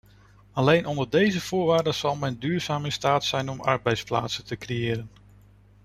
[0.51, 5.09] Alleen onder deze voorwaarden zal men duurzaam in staat zijn om arbeidsplaatsen te creëren!